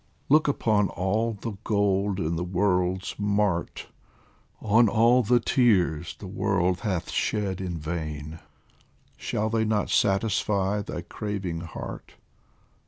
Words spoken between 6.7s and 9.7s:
hath shed in vain; Shall they